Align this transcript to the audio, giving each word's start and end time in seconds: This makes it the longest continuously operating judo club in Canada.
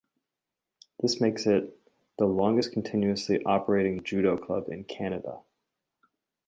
This 0.99 1.21
makes 1.21 1.45
it 1.45 1.77
the 2.17 2.25
longest 2.25 2.71
continuously 2.71 3.43
operating 3.45 4.01
judo 4.03 4.35
club 4.35 4.67
in 4.67 4.83
Canada. 4.83 5.41